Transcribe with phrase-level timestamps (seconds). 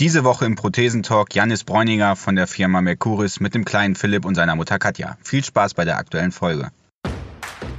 [0.00, 4.36] Diese Woche im Prothesentalk Janis Bräuninger von der Firma Mercuris mit dem kleinen Philipp und
[4.36, 5.18] seiner Mutter Katja.
[5.24, 6.70] Viel Spaß bei der aktuellen Folge.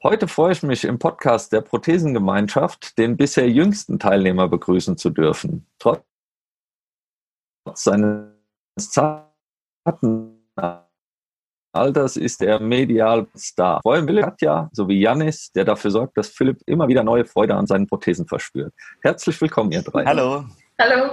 [0.00, 5.66] Heute freue ich mich im Podcast der Prothesengemeinschaft den bisher jüngsten Teilnehmer begrüßen zu dürfen.
[5.80, 6.04] Trotz
[7.74, 8.28] seines
[8.76, 10.38] zarten
[11.74, 13.80] Alters ist er medial Star.
[13.82, 17.66] Freuen will Katja sowie Janis, der dafür sorgt, dass Philipp immer wieder neue Freude an
[17.66, 18.72] seinen Prothesen verspürt.
[19.02, 20.04] Herzlich willkommen, ihr drei.
[20.04, 20.44] Hallo.
[20.80, 21.12] Hallo.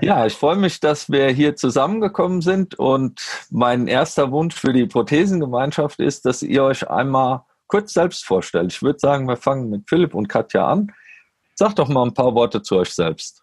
[0.00, 4.86] Ja, ich freue mich, dass wir hier zusammengekommen sind und mein erster Wunsch für die
[4.86, 8.72] Prothesengemeinschaft ist, dass ihr euch einmal kurz selbst vorstellt.
[8.72, 10.92] Ich würde sagen, wir fangen mit Philipp und Katja an.
[11.54, 13.42] Sagt doch mal ein paar Worte zu euch selbst.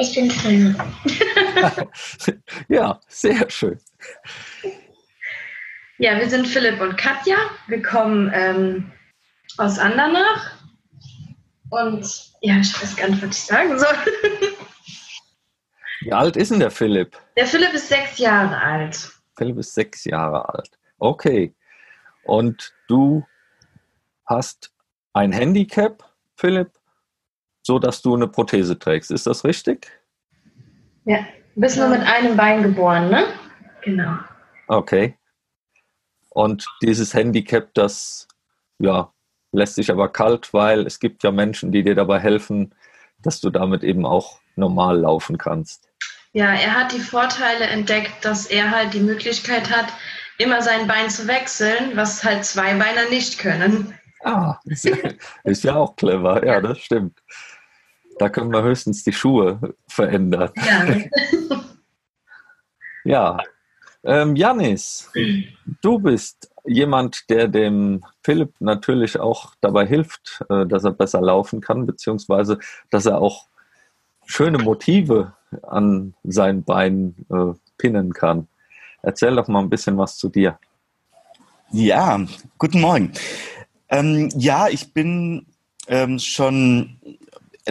[0.00, 0.82] Ich bin Philipp.
[2.68, 3.78] ja, sehr schön.
[5.98, 7.36] Ja, wir sind Philipp und Katja.
[7.66, 8.90] Wir kommen ähm,
[9.58, 10.56] aus Andernach.
[11.68, 13.94] Und ja, ich weiß gar nicht, was ich sagen soll.
[16.00, 17.18] Wie alt ist denn der Philipp?
[17.36, 19.10] Der Philipp ist sechs Jahre alt.
[19.36, 20.70] Philipp ist sechs Jahre alt.
[20.98, 21.54] Okay.
[22.24, 23.26] Und du
[24.24, 24.72] hast
[25.12, 26.02] ein Handicap,
[26.36, 26.79] Philipp,
[27.70, 29.12] so dass du eine Prothese trägst.
[29.12, 29.86] Ist das richtig?
[31.04, 31.18] Ja,
[31.54, 33.26] du bist nur mit einem Bein geboren, ne?
[33.82, 34.18] Genau.
[34.66, 35.14] Okay.
[36.30, 38.26] Und dieses Handicap, das
[38.80, 39.12] ja,
[39.52, 42.74] lässt sich aber kalt, weil es gibt ja Menschen, die dir dabei helfen,
[43.22, 45.88] dass du damit eben auch normal laufen kannst.
[46.32, 49.92] Ja, er hat die Vorteile entdeckt, dass er halt die Möglichkeit hat,
[50.38, 53.94] immer sein Bein zu wechseln, was halt zwei Beiner nicht können.
[54.24, 54.96] Ah, ist ja,
[55.44, 56.44] ist ja auch clever.
[56.44, 57.20] Ja, das stimmt.
[58.20, 60.50] Da können wir höchstens die Schuhe verändern.
[60.56, 60.86] Ja.
[63.02, 63.38] Ja.
[64.04, 65.10] Ähm, Janis,
[65.80, 71.62] du bist jemand, der dem Philipp natürlich auch dabei hilft, äh, dass er besser laufen
[71.62, 72.58] kann, beziehungsweise
[72.90, 73.46] dass er auch
[74.26, 75.32] schöne Motive
[75.62, 78.48] an seinen Beinen äh, pinnen kann.
[79.00, 80.58] Erzähl doch mal ein bisschen was zu dir.
[81.70, 82.20] Ja,
[82.58, 83.12] guten Morgen.
[83.88, 85.46] Ähm, ja, ich bin
[85.88, 87.00] ähm, schon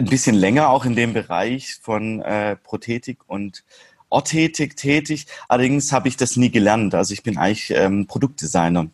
[0.00, 3.64] ein bisschen länger auch in dem Bereich von äh, Prothetik und
[4.08, 5.26] Orthetik tätig.
[5.46, 6.94] Allerdings habe ich das nie gelernt.
[6.94, 8.88] Also ich bin eigentlich ähm, Produktdesigner.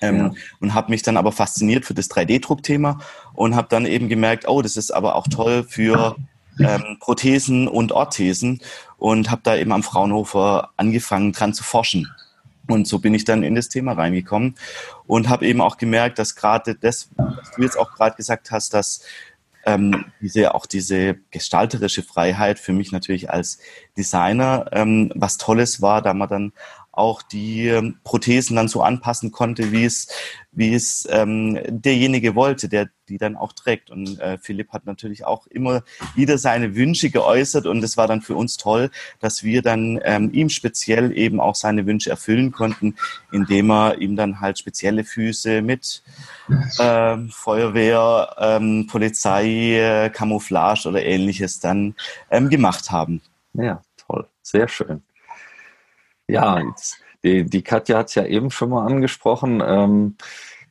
[0.00, 0.32] Ähm, ja.
[0.60, 3.00] Und habe mich dann aber fasziniert für das 3D-Druckthema
[3.34, 6.16] und habe dann eben gemerkt, oh, das ist aber auch toll für
[6.60, 8.60] ähm, Prothesen und Orthesen
[8.96, 12.08] und habe da eben am Fraunhofer angefangen dran zu forschen.
[12.68, 14.54] Und so bin ich dann in das Thema reingekommen
[15.06, 18.74] und habe eben auch gemerkt, dass gerade das, was du jetzt auch gerade gesagt hast,
[18.74, 19.02] dass
[19.68, 23.58] ähm, diese, auch diese gestalterische Freiheit für mich natürlich als
[23.98, 26.52] Designer ähm, was Tolles war, da man dann
[26.98, 30.08] auch die ähm, Prothesen dann so anpassen konnte, wie es,
[30.52, 33.90] wie es ähm, derjenige wollte, der die dann auch trägt.
[33.90, 35.82] Und äh, Philipp hat natürlich auch immer
[36.14, 40.30] wieder seine Wünsche geäußert und es war dann für uns toll, dass wir dann ähm,
[40.32, 42.96] ihm speziell eben auch seine Wünsche erfüllen konnten,
[43.32, 46.02] indem er ihm dann halt spezielle Füße mit
[46.78, 51.94] ähm, Feuerwehr, ähm, Polizei, äh, Camouflage oder ähnliches dann
[52.30, 53.22] ähm, gemacht haben.
[53.54, 55.02] Ja, toll, sehr schön.
[56.28, 56.62] Ja,
[57.24, 60.16] die, die Katja hat es ja eben schon mal angesprochen, ähm,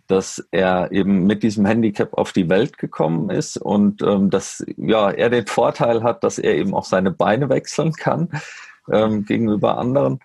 [0.08, 5.12] dass er eben mit diesem Handicap auf die Welt gekommen ist und ähm, dass ja,
[5.12, 8.30] er den Vorteil hat, dass er eben auch seine Beine wechseln kann
[8.90, 10.20] ähm, gegenüber anderen.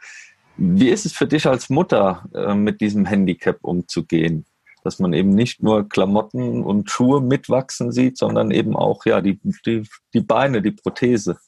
[0.57, 4.45] Wie ist es für dich als Mutter, äh, mit diesem Handicap umzugehen?
[4.85, 9.41] Dass man eben nicht nur Klamotten und Schuhe mitwachsen sieht, sondern eben auch ja, die,
[9.67, 9.83] die,
[10.15, 11.39] die Beine, die Prothese.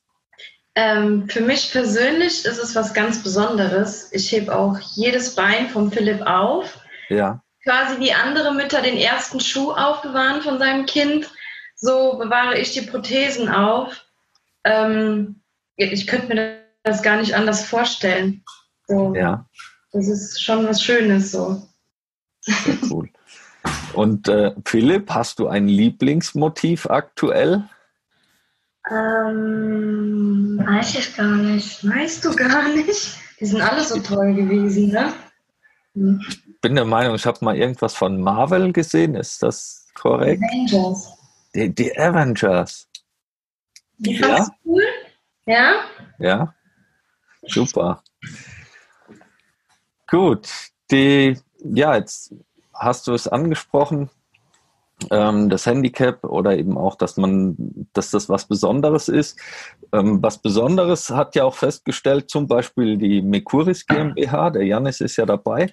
[0.77, 4.09] Ähm, für mich persönlich ist es was ganz Besonderes.
[4.13, 6.79] Ich hebe auch jedes Bein vom Philipp auf.
[7.09, 7.43] Ja.
[7.63, 11.31] Quasi wie andere Mütter den ersten Schuh aufbewahren von seinem Kind,
[11.77, 14.05] so bewahre ich die Prothesen auf.
[14.65, 15.41] Ähm,
[15.77, 18.43] ich könnte mir das gar nicht anders vorstellen.
[18.87, 19.49] So, ja.
[19.93, 21.63] Das ist schon was Schönes so.
[22.41, 23.09] Sehr cool.
[23.95, 27.65] Und äh, Philipp, hast du ein Lieblingsmotiv aktuell?
[28.91, 31.89] Ähm, weiß ich gar nicht.
[31.89, 33.19] Weißt du gar nicht?
[33.41, 35.13] Die sind alle so toll gewesen, ne?
[35.95, 36.21] Hm.
[36.29, 39.15] Ich bin der Meinung, ich habe mal irgendwas von Marvel gesehen.
[39.15, 40.43] Ist das korrekt?
[40.43, 41.13] Avengers.
[41.55, 42.89] Die, die Avengers.
[43.99, 44.49] Die ja.
[44.65, 44.83] cool?
[45.47, 45.85] Ja?
[46.19, 46.55] Ja.
[47.47, 48.03] Super.
[50.09, 50.49] Gut.
[50.91, 52.35] Die, ja, jetzt
[52.73, 54.11] hast du es angesprochen,
[55.11, 57.57] ähm, das Handicap oder eben auch, dass man,
[57.93, 59.39] dass das was Besonderes ist.
[59.93, 65.17] Ähm, was Besonderes hat ja auch festgestellt, zum Beispiel die Mekuris GmbH, der Janis ist
[65.17, 65.73] ja dabei,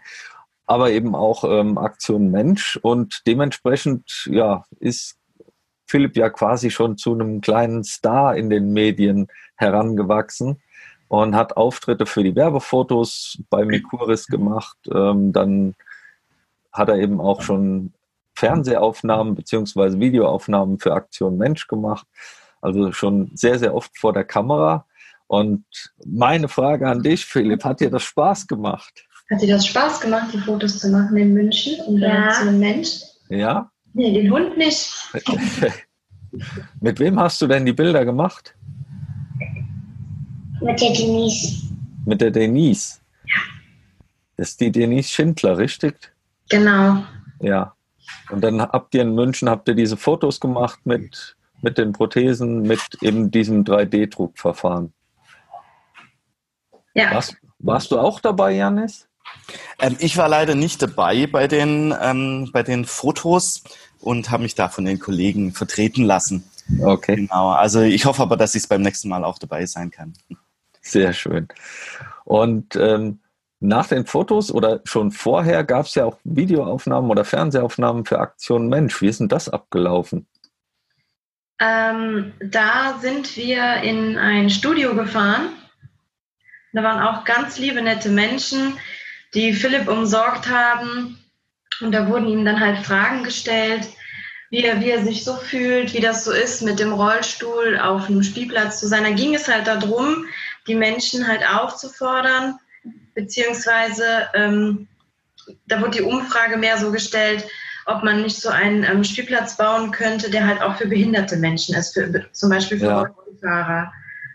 [0.65, 5.17] aber eben auch ähm, Aktion Mensch und dementsprechend ja ist
[5.85, 10.61] Philipp ja quasi schon zu einem kleinen Star in den Medien herangewachsen
[11.09, 14.77] und hat Auftritte für die Werbefotos bei Mekuris gemacht.
[14.93, 15.75] Ähm, dann
[16.71, 17.91] hat er eben auch schon
[18.41, 22.07] Fernsehaufnahmen beziehungsweise Videoaufnahmen für Aktion Mensch gemacht.
[22.59, 24.85] Also schon sehr, sehr oft vor der Kamera.
[25.27, 25.63] Und
[26.05, 29.05] meine Frage an dich, Philipp, hat dir das Spaß gemacht?
[29.29, 32.25] Hat dir das Spaß gemacht, die Fotos zu machen in München und ja.
[32.25, 33.01] Aktion Mensch?
[33.29, 33.71] Ja.
[33.93, 34.91] Nee, den Hund nicht.
[36.81, 38.55] Mit wem hast du denn die Bilder gemacht?
[40.61, 41.61] Mit der Denise.
[42.05, 42.99] Mit der Denise?
[43.25, 43.41] Ja.
[44.37, 46.11] Das ist die Denise Schindler, richtig?
[46.49, 47.03] Genau.
[47.39, 47.75] Ja.
[48.31, 52.61] Und dann habt ihr in München, habt ihr diese Fotos gemacht mit, mit den Prothesen,
[52.61, 54.93] mit eben diesem 3D-Druckverfahren.
[56.93, 57.13] Ja.
[57.13, 59.07] Warst, warst, du auch dabei, Janis?
[59.79, 63.63] Ähm, ich war leider nicht dabei bei den, ähm, bei den Fotos
[63.99, 66.43] und habe mich da von den Kollegen vertreten lassen.
[66.79, 67.15] Okay.
[67.15, 67.49] Genau.
[67.49, 70.13] Also ich hoffe aber, dass ich es beim nächsten Mal auch dabei sein kann.
[70.81, 71.47] Sehr schön.
[72.25, 73.19] Und ähm,
[73.61, 78.67] nach den Fotos oder schon vorher gab es ja auch Videoaufnahmen oder Fernsehaufnahmen für Aktion
[78.67, 79.01] Mensch.
[79.01, 80.27] Wie ist denn das abgelaufen?
[81.59, 85.49] Ähm, da sind wir in ein Studio gefahren.
[86.73, 88.77] Da waren auch ganz liebe, nette Menschen,
[89.35, 91.19] die Philipp umsorgt haben.
[91.81, 93.87] Und da wurden ihm dann halt Fragen gestellt,
[94.49, 98.07] wie er, wie er sich so fühlt, wie das so ist, mit dem Rollstuhl auf
[98.07, 99.03] einem Spielplatz zu sein.
[99.03, 100.25] Da ging es halt darum,
[100.67, 102.57] die Menschen halt aufzufordern,
[103.13, 104.87] beziehungsweise ähm,
[105.67, 107.45] da wurde die Umfrage mehr so gestellt,
[107.85, 111.75] ob man nicht so einen ähm, Spielplatz bauen könnte, der halt auch für behinderte Menschen
[111.75, 112.99] ist, für, zum Beispiel für ja.
[112.99, 113.91] Rollstuhlfahrer.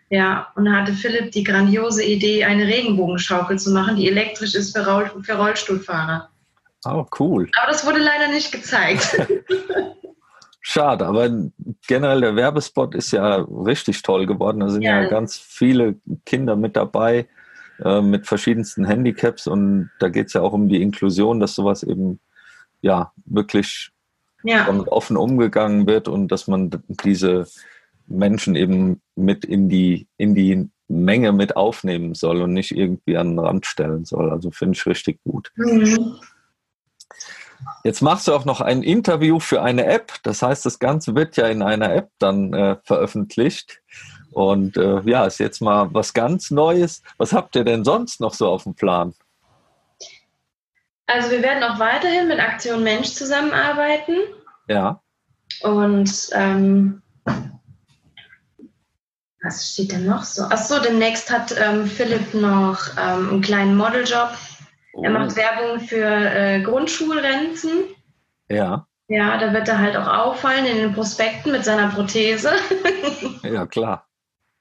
[0.08, 4.76] Ja, und da hatte Philipp die grandiose Idee, eine Regenbogenschaukel zu machen, die elektrisch ist
[4.76, 6.28] für, Roll für Rollstuhlfahrer.
[6.84, 7.48] Oh, cool.
[7.60, 9.16] Aber das wurde leider nicht gezeigt.
[10.60, 11.30] Schade, aber
[11.86, 14.58] generell der Werbespot ist ja richtig toll geworden.
[14.58, 15.94] Da sind ja, ja ganz viele
[16.24, 17.28] Kinder mit dabei
[17.82, 21.82] äh, mit verschiedensten Handicaps und da geht es ja auch um die Inklusion, dass sowas
[21.82, 22.20] eben
[22.80, 23.90] ja wirklich
[24.42, 24.68] ja.
[24.86, 26.70] offen umgegangen wird und dass man
[27.04, 27.46] diese
[28.06, 33.30] Menschen eben mit in die, in die Menge mit aufnehmen soll und nicht irgendwie an
[33.30, 34.30] den Rand stellen soll.
[34.30, 35.50] Also finde ich richtig gut.
[35.56, 36.16] Mhm.
[37.84, 40.12] Jetzt machst du auch noch ein Interview für eine App.
[40.22, 43.80] Das heißt, das Ganze wird ja in einer App dann äh, veröffentlicht.
[44.32, 47.02] Und äh, ja, ist jetzt mal was ganz Neues.
[47.18, 49.14] Was habt ihr denn sonst noch so auf dem Plan?
[51.06, 54.16] Also wir werden auch weiterhin mit Aktion Mensch zusammenarbeiten.
[54.68, 55.00] Ja.
[55.62, 57.02] Und ähm,
[59.42, 60.42] was steht denn noch so?
[60.44, 64.30] Achso, demnächst hat ähm, Philipp noch ähm, einen kleinen Modeljob.
[64.94, 65.04] Oh.
[65.04, 67.84] Er macht Werbung für äh, Grundschulrenzen.
[68.48, 68.86] Ja.
[69.08, 72.50] Ja, da wird er halt auch auffallen in den Prospekten mit seiner Prothese.
[73.44, 74.05] ja, klar.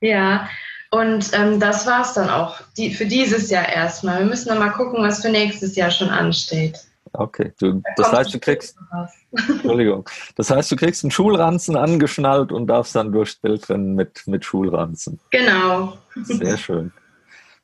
[0.06, 0.48] Ja,
[0.92, 4.20] und ähm, das war es dann auch die, für dieses Jahr erstmal.
[4.20, 6.80] Wir müssen noch mal gucken, was für nächstes Jahr schon ansteht.
[7.14, 8.78] Okay, du, das heißt, du kriegst,
[9.32, 14.28] Entschuldigung, das heißt, du kriegst einen Schulranzen angeschnallt und darfst dann durchs Bild rennen mit,
[14.28, 15.20] mit Schulranzen.
[15.32, 15.98] Genau.
[16.24, 16.92] Sehr schön.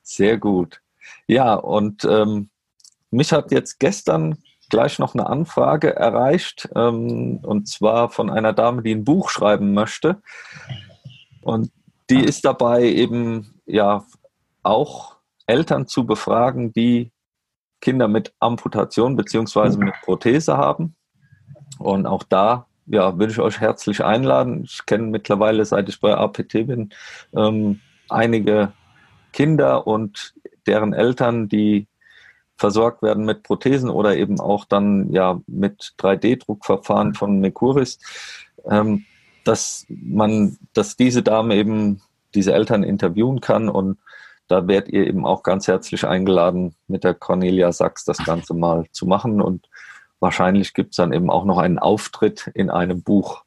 [0.03, 0.81] Sehr gut.
[1.27, 2.49] Ja, und ähm,
[3.11, 4.37] mich hat jetzt gestern
[4.69, 9.73] gleich noch eine Anfrage erreicht, ähm, und zwar von einer Dame, die ein Buch schreiben
[9.73, 10.21] möchte.
[11.41, 11.71] Und
[12.11, 14.05] die ist dabei eben ja
[14.63, 17.11] auch Eltern zu befragen, die
[17.79, 20.95] Kinder mit Amputation beziehungsweise mit Prothese haben.
[21.79, 24.63] Und auch da ja, würde ich euch herzlich einladen.
[24.65, 26.89] Ich kenne mittlerweile, seit ich bei APT bin,
[27.35, 28.73] ähm, einige
[29.31, 30.33] Kinder und
[30.67, 31.87] deren Eltern, die
[32.57, 37.97] versorgt werden mit Prothesen oder eben auch dann ja mit 3D-Druckverfahren von Mekuris.
[38.69, 39.05] Ähm,
[39.43, 42.01] dass man, dass diese Dame eben
[42.33, 43.97] diese Eltern interviewen kann und
[44.47, 48.85] da werdet ihr eben auch ganz herzlich eingeladen, mit der Cornelia Sachs das Ganze mal
[48.91, 49.69] zu machen und
[50.19, 53.43] wahrscheinlich gibt es dann eben auch noch einen Auftritt in einem Buch.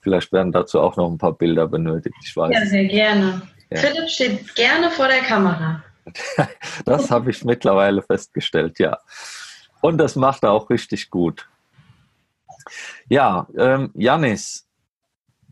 [0.00, 2.54] Vielleicht werden dazu auch noch ein paar Bilder benötigt, ich weiß.
[2.54, 3.42] Ja, sehr gerne.
[3.70, 3.78] Ja.
[3.78, 5.82] Philipp steht gerne vor der Kamera.
[6.84, 8.98] das habe ich mittlerweile festgestellt, ja.
[9.80, 11.48] Und das macht er auch richtig gut.
[13.08, 14.65] Ja, ähm, Janis,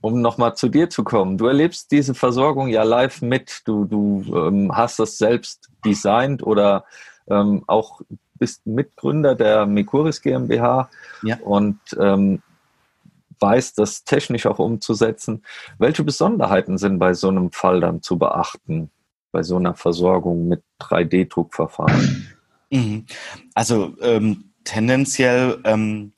[0.04, 1.38] um nochmal zu dir zu kommen.
[1.38, 3.62] Du erlebst diese Versorgung ja live mit.
[3.64, 6.84] Du, du ähm, hast das selbst designt oder
[7.26, 8.02] ähm, auch
[8.34, 10.90] bist Mitgründer der Mekuris GmbH
[11.22, 11.38] ja.
[11.38, 12.42] und ähm,
[13.40, 15.42] weißt, das technisch auch umzusetzen.
[15.78, 18.90] Welche Besonderheiten sind bei so einem Fall dann zu beachten,
[19.32, 22.26] bei so einer Versorgung mit 3D-Druckverfahren?
[22.68, 23.06] Mhm.
[23.54, 26.12] Also ähm, tendenziell ähm,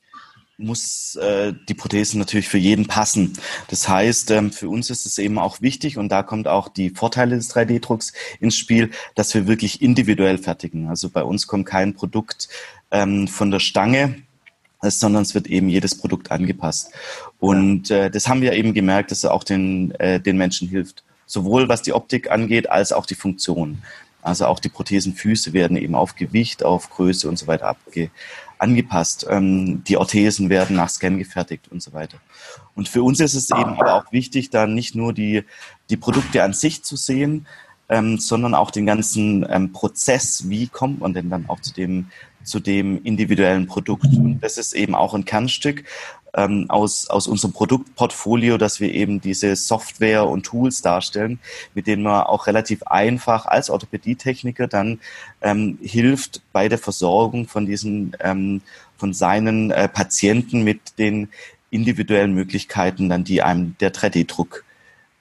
[0.57, 3.33] muss äh, die Prothese natürlich für jeden passen.
[3.69, 6.89] Das heißt, ähm, für uns ist es eben auch wichtig und da kommt auch die
[6.89, 10.87] Vorteile des 3D-Drucks ins Spiel, dass wir wirklich individuell fertigen.
[10.87, 12.49] Also bei uns kommt kein Produkt
[12.89, 14.15] ähm, von der Stange,
[14.81, 16.91] sondern es wird eben jedes Produkt angepasst.
[17.39, 21.03] Und äh, das haben wir eben gemerkt, dass es auch den, äh, den Menschen hilft.
[21.27, 23.83] Sowohl was die Optik angeht, als auch die Funktion.
[24.23, 28.09] Also auch die Prothesenfüße werden eben auf Gewicht, auf Größe und so weiter abge
[28.59, 29.25] angepasst.
[29.29, 32.17] Ähm, die Orthesen werden nach Scan gefertigt und so weiter.
[32.75, 35.43] Und für uns ist es eben aber auch wichtig, da nicht nur die,
[35.89, 37.47] die Produkte an sich zu sehen,
[37.89, 42.07] ähm, sondern auch den ganzen ähm, Prozess, wie kommt man denn dann auch zu dem,
[42.43, 44.05] zu dem individuellen Produkt.
[44.05, 45.83] Und das ist eben auch ein Kernstück
[46.37, 51.39] ähm, aus, aus unserem Produktportfolio, dass wir eben diese Software und Tools darstellen,
[51.73, 54.99] mit denen man auch relativ einfach als Orthopädietechniker dann
[55.41, 58.61] ähm, hilft bei der Versorgung von diesen, ähm,
[58.97, 61.29] von seinen äh, Patienten mit den
[61.71, 64.63] individuellen Möglichkeiten, dann die einem der 3D-Druck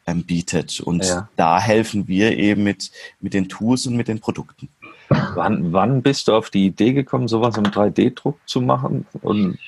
[0.07, 0.81] ähm, bietet.
[0.81, 1.29] Und ja.
[1.37, 4.69] da helfen wir eben mit, mit den Tools und mit den Produkten.
[5.09, 9.07] Wann, wann bist du auf die Idee gekommen, sowas im 3D-Druck zu machen?
[9.23, 9.59] Und,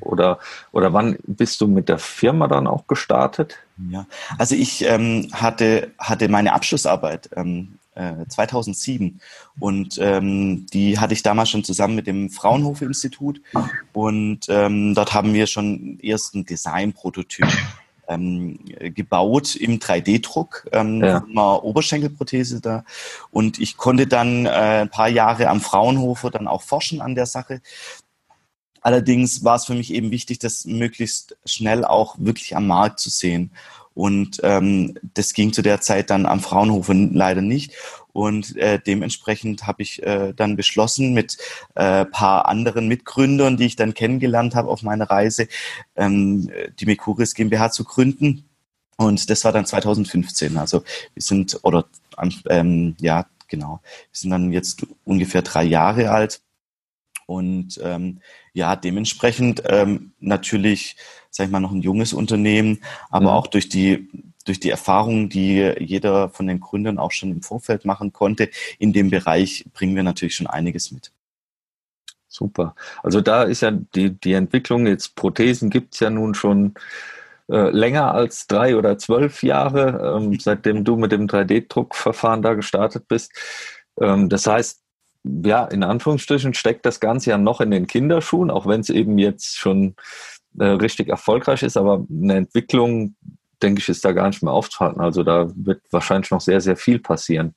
[0.00, 0.38] oder,
[0.72, 3.58] oder wann bist du mit der Firma dann auch gestartet?
[3.90, 4.06] Ja,
[4.38, 9.20] also ich ähm, hatte, hatte meine Abschlussarbeit ähm, äh, 2007
[9.58, 13.40] und ähm, die hatte ich damals schon zusammen mit dem Fraunhofer Institut
[13.92, 17.48] und ähm, dort haben wir schon ersten Design-Prototyp
[18.08, 18.58] ähm,
[18.94, 21.24] gebaut im 3D-Druck, ähm, ja.
[21.24, 22.84] einer Oberschenkelprothese da.
[23.30, 27.26] Und ich konnte dann äh, ein paar Jahre am Fraunhofer dann auch forschen an der
[27.26, 27.60] Sache.
[28.80, 33.10] Allerdings war es für mich eben wichtig, das möglichst schnell auch wirklich am Markt zu
[33.10, 33.50] sehen.
[33.94, 37.72] Und ähm, das ging zu der Zeit dann am Fraunhofer leider nicht.
[38.16, 41.36] Und äh, dementsprechend habe ich äh, dann beschlossen, mit
[41.74, 45.48] äh, paar anderen Mitgründern, die ich dann kennengelernt habe auf meiner Reise,
[45.96, 48.48] ähm, die Mekuris GmbH zu gründen.
[48.96, 50.56] Und das war dann 2015.
[50.56, 50.82] Also
[51.12, 51.84] wir sind, oder
[52.48, 56.40] ähm, ja, genau, wir sind dann jetzt ungefähr drei Jahre alt.
[57.26, 58.20] Und ähm,
[58.54, 60.96] ja, dementsprechend ähm, natürlich,
[61.28, 63.36] sag ich mal, noch ein junges Unternehmen, aber mhm.
[63.36, 64.08] auch durch die
[64.46, 68.48] durch die Erfahrungen, die jeder von den Gründern auch schon im Vorfeld machen konnte,
[68.78, 71.12] in dem Bereich bringen wir natürlich schon einiges mit.
[72.28, 72.74] Super.
[73.02, 76.74] Also da ist ja die, die Entwicklung, jetzt Prothesen gibt es ja nun schon
[77.48, 83.08] äh, länger als drei oder zwölf Jahre, ähm, seitdem du mit dem 3D-Druckverfahren da gestartet
[83.08, 83.32] bist.
[84.00, 84.82] Ähm, das heißt,
[85.44, 89.18] ja, in Anführungsstrichen steckt das Ganze ja noch in den Kinderschuhen, auch wenn es eben
[89.18, 89.96] jetzt schon
[90.58, 93.16] äh, richtig erfolgreich ist, aber eine Entwicklung
[93.62, 95.00] denke ich, ist da gar nicht mehr aufzuhalten.
[95.00, 97.54] Also da wird wahrscheinlich noch sehr, sehr viel passieren.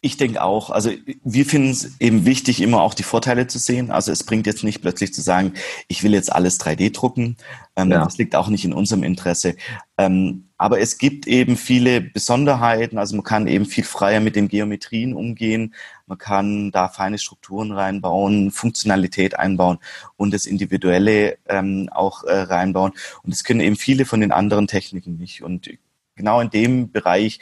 [0.00, 0.70] Ich denke auch.
[0.70, 0.90] Also
[1.24, 3.90] wir finden es eben wichtig, immer auch die Vorteile zu sehen.
[3.90, 5.54] Also es bringt jetzt nicht plötzlich zu sagen,
[5.88, 7.36] ich will jetzt alles 3D drucken.
[7.74, 8.04] Ähm, ja.
[8.04, 9.56] Das liegt auch nicht in unserem Interesse.
[9.96, 12.98] Ähm, aber es gibt eben viele Besonderheiten.
[12.98, 15.74] Also man kann eben viel freier mit den Geometrien umgehen.
[16.06, 19.78] Man kann da feine Strukturen reinbauen, Funktionalität einbauen
[20.16, 22.92] und das Individuelle ähm, auch äh, reinbauen.
[23.22, 25.42] Und das können eben viele von den anderen Techniken nicht.
[25.42, 25.70] Und
[26.16, 27.38] genau in dem Bereich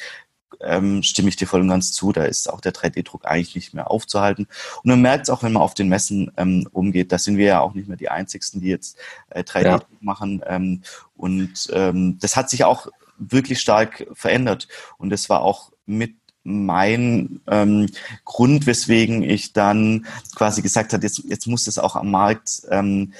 [0.60, 2.12] ähm, stimme ich dir voll und ganz zu.
[2.12, 4.46] Da ist auch der 3D-Druck eigentlich nicht mehr aufzuhalten.
[4.82, 7.12] Und man merkt es auch, wenn man auf den Messen ähm, umgeht.
[7.12, 8.98] Da sind wir ja auch nicht mehr die Einzigsten, die jetzt
[9.30, 9.96] äh, 3D-Druck ja.
[10.00, 10.42] machen.
[10.46, 10.82] Ähm,
[11.16, 14.68] und ähm, das hat sich auch wirklich stark verändert.
[14.98, 17.88] Und das war auch mit mein ähm,
[18.24, 20.06] Grund, weswegen ich dann
[20.36, 23.12] quasi gesagt habe, jetzt, jetzt muss es auch am Markt ähm,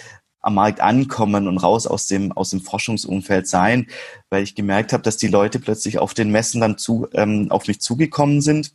[0.47, 3.89] am Markt ankommen und raus aus dem, aus dem Forschungsumfeld sein,
[4.31, 7.67] weil ich gemerkt habe, dass die Leute plötzlich auf den Messen dann zu, ähm, auf
[7.67, 8.73] mich zugekommen sind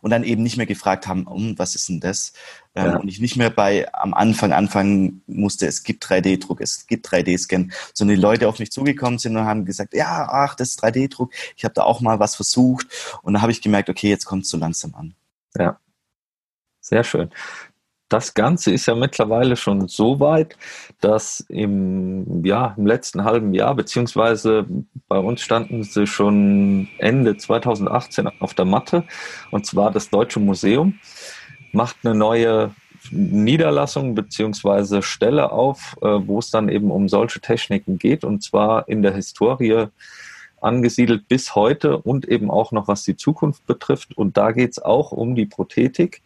[0.00, 2.32] und dann eben nicht mehr gefragt haben, um, was ist denn das?
[2.74, 2.96] Ähm, ja.
[2.98, 7.72] Und ich nicht mehr bei am Anfang anfangen musste, es gibt 3D-Druck, es gibt 3D-Scan,
[7.92, 11.32] sondern die Leute auf mich zugekommen sind und haben gesagt, ja, ach, das ist 3D-Druck,
[11.56, 12.86] ich habe da auch mal was versucht
[13.22, 15.14] und da habe ich gemerkt, okay, jetzt kommt es so langsam an.
[15.56, 15.78] Ja,
[16.80, 17.30] sehr schön.
[18.12, 20.58] Das Ganze ist ja mittlerweile schon so weit,
[21.00, 24.66] dass im, ja, im letzten halben Jahr, beziehungsweise
[25.08, 29.04] bei uns standen sie schon Ende 2018 auf der Matte,
[29.50, 30.98] und zwar das Deutsche Museum
[31.72, 32.74] macht eine neue
[33.10, 38.88] Niederlassung beziehungsweise Stelle auf, äh, wo es dann eben um solche Techniken geht und zwar
[38.90, 39.86] in der Historie
[40.62, 44.16] angesiedelt bis heute und eben auch noch was die Zukunft betrifft.
[44.16, 46.22] Und da geht es auch um die Prothetik.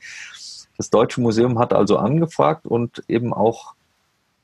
[0.77, 3.75] Das Deutsche Museum hat also angefragt und eben auch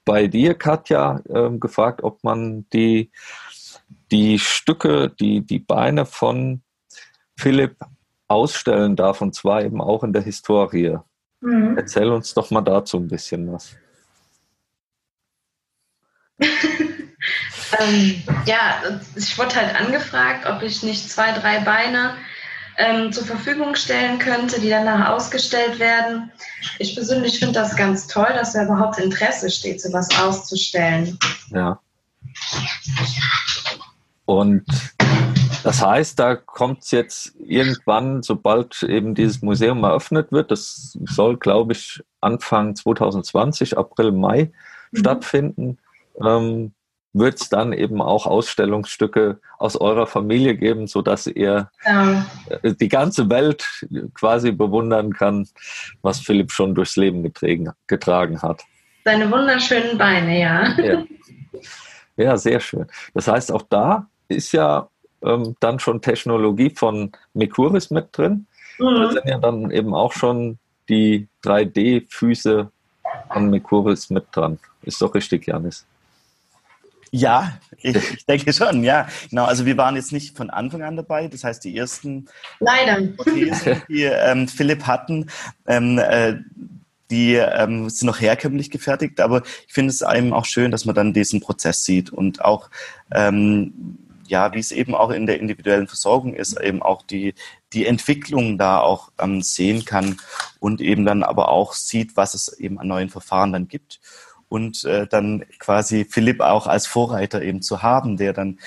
[0.04, 3.10] bei dir, Katja, äh, gefragt, ob man die,
[4.10, 6.62] die Stücke, die, die Beine von
[7.36, 7.76] Philipp
[8.28, 10.98] ausstellen darf, und zwar eben auch in der Historie.
[11.40, 11.76] Mhm.
[11.76, 13.76] Erzähl uns doch mal dazu ein bisschen was.
[17.78, 18.82] ähm, ja,
[19.14, 22.14] ich wurde halt angefragt, ob ich nicht zwei, drei Beine
[22.82, 26.32] ähm, zur Verfügung stellen könnte, die danach ausgestellt werden.
[26.78, 31.18] Ich persönlich finde das ganz toll, dass da überhaupt Interesse steht, sowas auszustellen.
[31.50, 31.80] Ja.
[34.24, 34.64] Und
[35.62, 41.36] das heißt, da kommt es jetzt irgendwann, sobald eben dieses Museum eröffnet wird, das soll,
[41.36, 44.50] glaube ich, Anfang 2020, April, Mai
[44.90, 44.96] mhm.
[44.98, 45.78] stattfinden,
[46.20, 46.72] ähm,
[47.12, 52.26] wird es dann eben auch Ausstellungsstücke aus eurer Familie geben, sodass ihr ja.
[52.62, 53.66] Äh, die ganze Welt
[54.14, 55.46] quasi bewundern kann,
[56.00, 58.62] was Philipp schon durchs Leben getragen, getragen hat.
[59.04, 60.68] Seine wunderschönen Beine, ja.
[60.80, 61.04] ja.
[62.16, 62.86] Ja, sehr schön.
[63.14, 64.88] Das heißt, auch da ist ja
[65.22, 68.46] ähm, dann schon Technologie von Mercuris mit drin.
[68.78, 68.94] Mhm.
[68.94, 72.68] Da sind ja dann eben auch schon die 3D-Füße
[73.28, 74.58] an Mercuris mit dran.
[74.82, 75.86] Ist doch richtig, Janis.
[77.14, 79.06] Ja, ich, ich, denke schon, ja.
[79.28, 81.28] Genau, also wir waren jetzt nicht von Anfang an dabei.
[81.28, 82.26] Das heißt, die ersten
[82.58, 83.06] Leider.
[83.16, 85.26] Prothesen, die ähm, Philipp hatten,
[85.66, 86.36] ähm, äh,
[87.10, 90.94] die ähm, sind noch herkömmlich gefertigt, aber ich finde es einem auch schön, dass man
[90.94, 92.70] dann diesen Prozess sieht und auch
[93.14, 97.34] ähm, ja, wie es eben auch in der individuellen Versorgung ist, eben auch die,
[97.74, 100.18] die Entwicklung da auch ähm, sehen kann
[100.58, 104.00] und eben dann aber auch sieht, was es eben an neuen Verfahren dann gibt
[104.52, 108.58] und äh, dann quasi Philipp auch als Vorreiter eben zu haben, der dann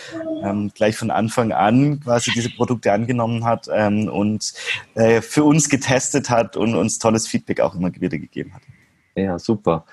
[0.44, 4.52] ähm, gleich von Anfang an quasi diese Produkte angenommen hat ähm, und
[4.96, 8.64] äh, für uns getestet hat und uns tolles Feedback auch immer wieder gegeben hat.
[9.16, 9.86] Ja, super.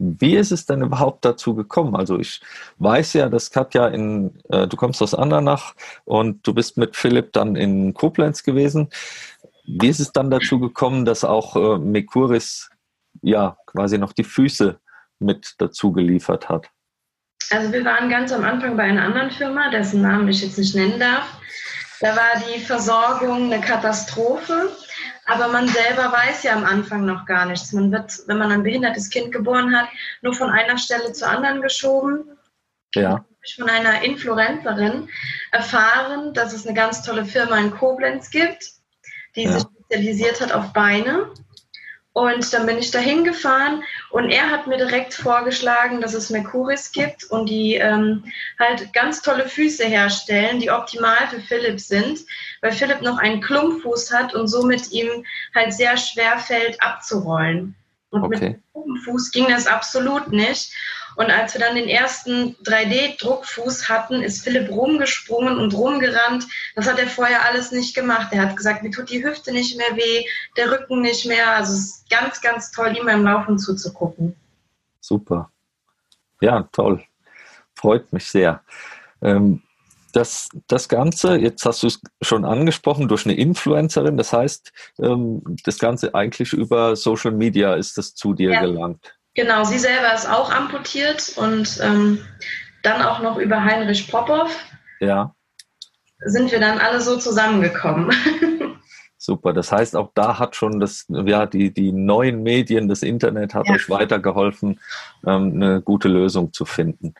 [0.00, 1.94] Wie ist es denn überhaupt dazu gekommen?
[1.94, 2.40] Also ich
[2.78, 7.32] weiß ja, dass Katja in, äh, du kommst aus Andernach und du bist mit Philipp
[7.32, 8.88] dann in Koblenz gewesen.
[9.68, 12.70] Wie ist es dann dazu gekommen, dass auch äh, Mekuris
[13.22, 14.80] ja quasi noch die Füße
[15.18, 16.70] mit dazu geliefert hat?
[17.50, 20.74] Also wir waren ganz am Anfang bei einer anderen Firma, dessen Namen ich jetzt nicht
[20.74, 21.38] nennen darf.
[22.00, 24.70] Da war die Versorgung eine Katastrophe,
[25.26, 27.72] aber man selber weiß ja am Anfang noch gar nichts.
[27.72, 29.88] Man wird, wenn man ein behindertes Kind geboren hat,
[30.22, 32.38] nur von einer Stelle zur anderen geschoben.
[32.94, 33.24] Ja.
[33.42, 35.08] Ich von einer Influencerin
[35.52, 38.72] erfahren, dass es eine ganz tolle Firma in Koblenz gibt,
[39.34, 39.52] die ja.
[39.52, 41.32] sich spezialisiert hat auf Beine.
[42.14, 46.90] Und dann bin ich da hingefahren und er hat mir direkt vorgeschlagen, dass es Mercuris
[46.90, 48.24] gibt und die ähm,
[48.58, 52.20] halt ganz tolle Füße herstellen, die optimal für Philipp sind,
[52.60, 57.76] weil Philipp noch einen Klumpfuß hat und somit ihm halt sehr schwer fällt abzurollen.
[58.10, 58.34] Und okay.
[58.34, 60.72] mit dem Klumpfuß ging das absolut nicht.
[61.18, 66.46] Und als wir dann den ersten 3D-Druckfuß hatten, ist Philipp rumgesprungen und rumgerannt.
[66.76, 68.28] Das hat er vorher alles nicht gemacht.
[68.30, 70.24] Er hat gesagt, mir tut die Hüfte nicht mehr weh,
[70.56, 71.56] der Rücken nicht mehr.
[71.56, 74.36] Also es ist ganz, ganz toll, ihm beim Laufen zuzugucken.
[75.00, 75.50] Super.
[76.40, 77.02] Ja, toll.
[77.74, 78.62] Freut mich sehr.
[79.20, 79.60] Ähm,
[80.12, 85.42] das, das Ganze, jetzt hast du es schon angesprochen, durch eine Influencerin, das heißt, ähm,
[85.64, 88.60] das Ganze eigentlich über Social Media ist das zu dir ja.
[88.60, 89.17] gelangt.
[89.38, 92.18] Genau, sie selber ist auch amputiert und ähm,
[92.82, 94.50] dann auch noch über Heinrich Popov.
[94.98, 95.32] Ja.
[96.24, 98.10] Sind wir dann alle so zusammengekommen.
[99.16, 103.54] Super, das heißt, auch da hat schon das, ja, die, die neuen Medien, das Internet
[103.54, 103.74] hat ja.
[103.74, 104.80] euch weitergeholfen,
[105.24, 107.14] ähm, eine gute Lösung zu finden.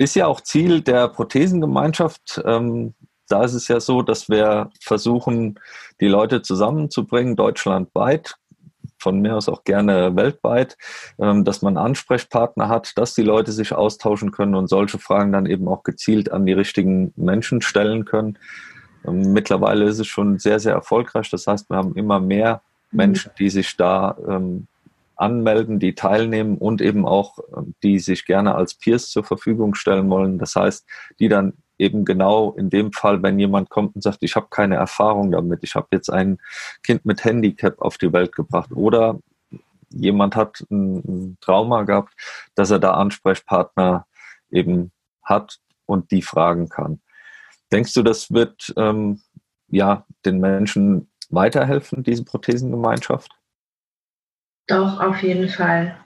[0.00, 2.42] Ist ja auch Ziel der Prothesengemeinschaft.
[2.44, 2.92] Ähm,
[3.28, 5.60] da ist es ja so, dass wir versuchen,
[6.00, 8.34] die Leute zusammenzubringen, deutschlandweit
[9.04, 10.76] von mir aus auch gerne weltweit,
[11.20, 15.46] ähm, dass man Ansprechpartner hat, dass die Leute sich austauschen können und solche Fragen dann
[15.46, 18.38] eben auch gezielt an die richtigen Menschen stellen können.
[19.06, 21.30] Ähm, mittlerweile ist es schon sehr, sehr erfolgreich.
[21.30, 24.66] Das heißt, wir haben immer mehr Menschen, die sich da ähm,
[25.16, 27.38] anmelden, die teilnehmen und eben auch,
[27.82, 30.38] die sich gerne als Peers zur Verfügung stellen wollen.
[30.38, 30.84] Das heißt,
[31.20, 34.76] die dann eben genau in dem Fall, wenn jemand kommt und sagt, ich habe keine
[34.76, 36.38] Erfahrung damit, ich habe jetzt ein
[36.82, 39.18] Kind mit Handicap auf die Welt gebracht oder
[39.90, 42.14] jemand hat ein Trauma gehabt,
[42.54, 44.06] dass er da Ansprechpartner
[44.50, 47.00] eben hat und die fragen kann.
[47.72, 49.20] Denkst du, das wird ähm,
[49.68, 53.30] ja den Menschen weiterhelfen, diese Prothesengemeinschaft?
[54.66, 56.03] Doch, auf jeden Fall.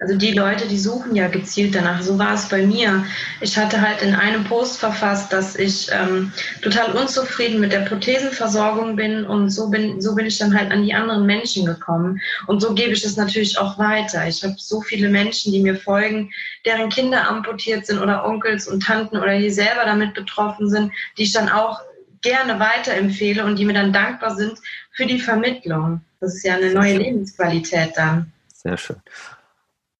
[0.00, 2.02] Also die Leute, die suchen ja gezielt danach.
[2.02, 3.04] So war es bei mir.
[3.40, 6.32] Ich hatte halt in einem Post verfasst, dass ich ähm,
[6.62, 10.84] total unzufrieden mit der Prothesenversorgung bin und so bin, so bin ich dann halt an
[10.84, 12.20] die anderen Menschen gekommen.
[12.46, 14.28] Und so gebe ich es natürlich auch weiter.
[14.28, 16.30] Ich habe so viele Menschen, die mir folgen,
[16.64, 21.24] deren Kinder amputiert sind oder Onkels und Tanten oder die selber damit betroffen sind, die
[21.24, 21.80] ich dann auch
[22.22, 24.58] gerne weiterempfehle und die mir dann dankbar sind
[24.92, 26.02] für die Vermittlung.
[26.20, 28.32] Das ist ja eine neue Lebensqualität dann.
[28.54, 28.96] Sehr schön.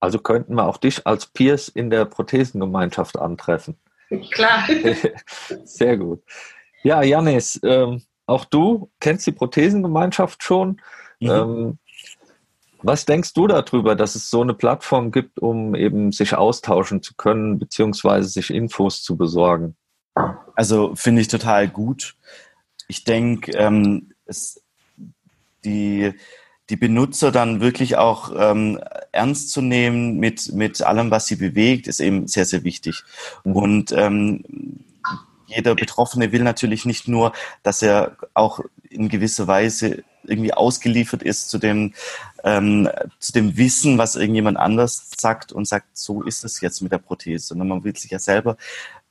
[0.01, 3.77] Also könnten wir auch dich als Peers in der Prothesengemeinschaft antreffen.
[4.31, 4.67] Klar.
[5.65, 6.23] Sehr gut.
[6.83, 10.81] Ja, Janis, ähm, auch du kennst die Prothesengemeinschaft schon.
[11.21, 11.31] Mhm.
[11.31, 11.79] Ähm,
[12.83, 17.15] was denkst du darüber, dass es so eine Plattform gibt, um eben sich austauschen zu
[17.15, 19.77] können, beziehungsweise sich Infos zu besorgen?
[20.55, 22.15] Also finde ich total gut.
[22.87, 24.13] Ich denke, ähm,
[25.65, 26.15] die,
[26.71, 28.79] die Benutzer dann wirklich auch ähm,
[29.13, 33.05] ernst zu nehmen mit, mit allem, was sie bewegt, ist eben sehr, sehr wichtig.
[33.43, 34.45] Und ähm,
[35.47, 41.49] jeder Betroffene will natürlich nicht nur, dass er auch in gewisser Weise irgendwie ausgeliefert ist
[41.49, 41.95] zu dem,
[42.45, 46.93] ähm, zu dem Wissen, was irgendjemand anders sagt und sagt, so ist es jetzt mit
[46.93, 48.59] der Prothese, sondern man will sich ja selber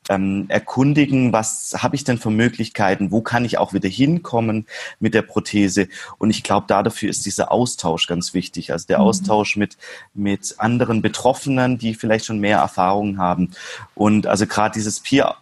[0.10, 4.66] ähm, erkundigen, was habe ich denn für Möglichkeiten, wo kann ich auch wieder hinkommen
[5.00, 5.88] mit der Prothese.
[6.18, 8.72] Und ich glaube, dafür ist dieser Austausch ganz wichtig.
[8.72, 9.06] Also der mhm.
[9.06, 9.78] Austausch mit,
[10.14, 13.52] mit anderen Betroffenen, die vielleicht schon mehr Erfahrungen haben.
[13.96, 15.36] Und also gerade dieses Peer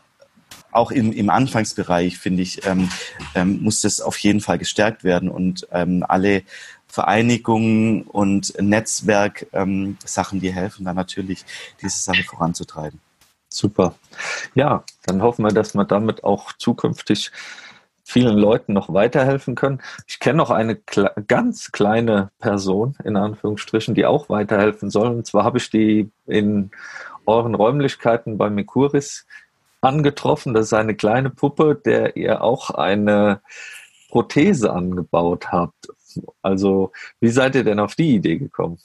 [0.71, 2.89] auch im, im Anfangsbereich, finde ich, ähm,
[3.33, 6.43] ähm, muss das auf jeden Fall gestärkt werden und ähm, alle
[6.87, 11.45] Vereinigungen und Netzwerk-Sachen, ähm, die helfen da natürlich,
[11.81, 12.99] diese Sache voranzutreiben.
[13.55, 13.95] Super.
[14.53, 17.31] Ja, dann hoffen wir, dass wir damit auch zukünftig
[18.03, 19.81] vielen Leuten noch weiterhelfen können.
[20.07, 25.07] Ich kenne noch eine kle ganz kleine Person, in Anführungsstrichen, die auch weiterhelfen soll.
[25.07, 26.71] Und zwar habe ich die in
[27.25, 29.25] euren Räumlichkeiten bei Mekuris
[29.79, 30.53] angetroffen.
[30.53, 33.39] Das ist eine kleine Puppe, der ihr auch eine
[34.09, 35.87] Prothese angebaut habt.
[36.41, 36.91] Also,
[37.21, 38.79] wie seid ihr denn auf die Idee gekommen?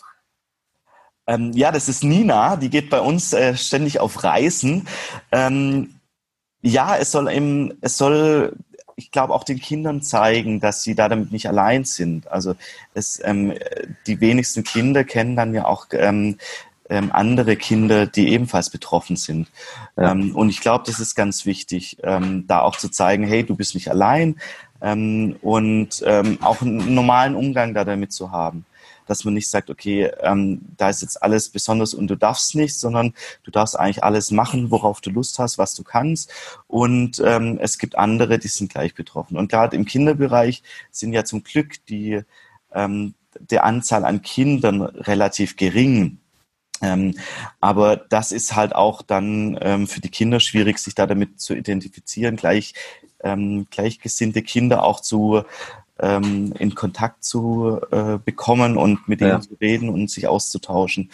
[1.31, 4.89] Ähm, ja, das ist Nina, die geht bei uns äh, ständig auf Reisen.
[5.31, 5.95] Ähm,
[6.61, 8.57] ja, es soll eben, es soll,
[8.97, 12.27] ich glaube, auch den Kindern zeigen, dass sie da damit nicht allein sind.
[12.27, 12.57] Also
[12.95, 13.55] es, ähm,
[14.09, 16.37] die wenigsten Kinder kennen dann ja auch ähm,
[16.89, 19.47] ähm, andere Kinder, die ebenfalls betroffen sind.
[19.97, 20.11] Ja.
[20.11, 23.77] Ähm, und ich glaube, das ist ganz wichtig, da auch zu zeigen, hey, du bist
[23.77, 24.41] nicht allein
[24.83, 28.65] ähm, und ähm, auch einen normalen Umgang da damit zu haben
[29.11, 32.79] dass man nicht sagt, okay, ähm, da ist jetzt alles besonders und du darfst nicht,
[32.79, 36.33] sondern du darfst eigentlich alles machen, worauf du Lust hast, was du kannst.
[36.69, 39.37] Und ähm, es gibt andere, die sind gleich betroffen.
[39.37, 42.23] Und gerade im Kinderbereich sind ja zum Glück die
[42.73, 46.19] ähm, der Anzahl an Kindern relativ gering.
[46.81, 47.17] Ähm,
[47.61, 51.55] aber das ist halt auch dann ähm, für die Kinder schwierig, sich da damit zu
[51.55, 52.75] identifizieren, gleich
[53.23, 55.43] ähm, gleichgesinnte Kinder auch zu
[56.01, 59.41] ähm, in Kontakt zu äh, bekommen und mit denen ja.
[59.41, 61.11] zu reden und sich auszutauschen.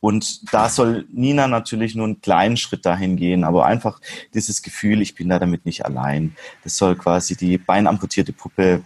[0.00, 4.00] Und da soll Nina natürlich nur einen kleinen Schritt dahin gehen, aber einfach
[4.34, 6.36] dieses Gefühl, ich bin da damit nicht allein.
[6.64, 8.82] Das soll quasi die beinamputierte Puppe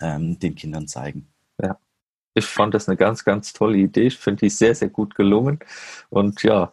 [0.00, 1.26] ähm, den Kindern zeigen.
[1.62, 1.78] Ja.
[2.34, 4.06] Ich fand das eine ganz, ganz tolle Idee.
[4.06, 5.58] Ich finde die sehr, sehr gut gelungen.
[6.08, 6.72] Und ja,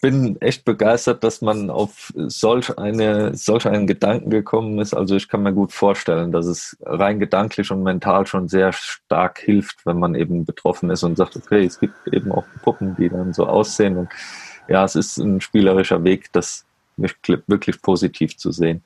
[0.00, 4.94] bin echt begeistert, dass man auf solch eine, solch einen Gedanken gekommen ist.
[4.94, 9.38] Also ich kann mir gut vorstellen, dass es rein gedanklich und mental schon sehr stark
[9.38, 13.08] hilft, wenn man eben betroffen ist und sagt, okay, es gibt eben auch Puppen, die
[13.08, 13.96] dann so aussehen.
[13.96, 14.08] Und
[14.68, 16.64] ja, es ist ein spielerischer Weg, das
[16.96, 18.82] wirklich positiv zu sehen.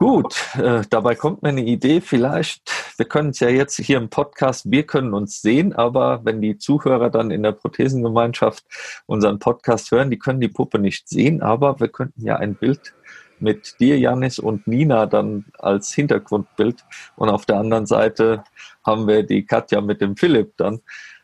[0.00, 2.00] Gut, äh, dabei kommt mir eine Idee.
[2.00, 6.40] Vielleicht, wir können es ja jetzt hier im Podcast, wir können uns sehen, aber wenn
[6.40, 8.64] die Zuhörer dann in der Prothesengemeinschaft
[9.04, 12.94] unseren Podcast hören, die können die Puppe nicht sehen, aber wir könnten ja ein Bild
[13.40, 16.82] mit dir, Janis, und Nina dann als Hintergrundbild.
[17.16, 18.44] Und auf der anderen Seite
[18.82, 20.80] haben wir die Katja mit dem Philipp dann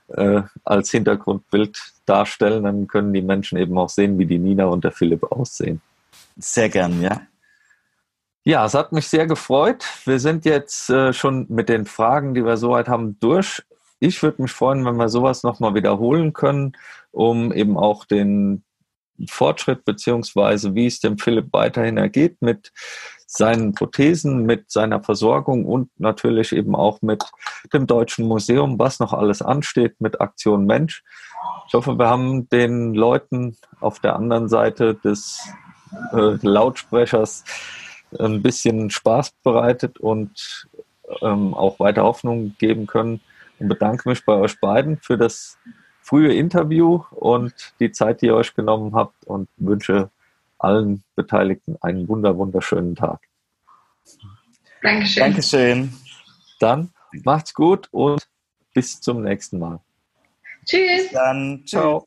[0.08, 2.64] äh, als Hintergrundbild darstellen.
[2.64, 5.80] Dann können die Menschen eben auch sehen, wie die Nina und der Philipp aussehen.
[6.36, 7.22] Sehr gern, ja.
[8.48, 9.84] Ja, es hat mich sehr gefreut.
[10.04, 13.64] Wir sind jetzt äh, schon mit den Fragen, die wir soweit haben, durch.
[13.98, 16.76] Ich würde mich freuen, wenn wir sowas nochmal wiederholen können,
[17.10, 18.62] um eben auch den
[19.28, 22.70] Fortschritt beziehungsweise wie es dem Philipp weiterhin ergeht mit
[23.26, 27.24] seinen Prothesen, mit seiner Versorgung und natürlich eben auch mit
[27.72, 31.02] dem Deutschen Museum, was noch alles ansteht mit Aktion Mensch.
[31.66, 35.40] Ich hoffe, wir haben den Leuten auf der anderen Seite des
[36.12, 37.42] äh, Lautsprechers
[38.18, 40.68] ein bisschen Spaß bereitet und
[41.22, 43.20] ähm, auch weiter Hoffnung geben können
[43.58, 45.58] und bedanke mich bei euch beiden für das
[46.02, 50.10] frühe Interview und die Zeit, die ihr euch genommen habt und wünsche
[50.58, 53.20] allen Beteiligten einen wunder, wunderschönen Tag.
[54.82, 55.22] Dankeschön.
[55.22, 55.92] Dankeschön.
[56.60, 56.90] Dann
[57.24, 58.26] macht's gut und
[58.72, 59.80] bis zum nächsten Mal.
[60.64, 61.10] Tschüss.
[61.12, 62.06] Dann Ciao.